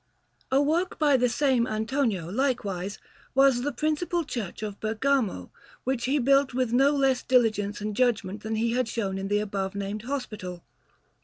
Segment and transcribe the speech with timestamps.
[0.51, 2.97] A work by the same Antonio, likewise,
[3.35, 5.51] was the principal church of Bergamo,
[5.83, 9.37] which he built with no less diligence and judgment than he had shown in the
[9.37, 10.63] above named hospital.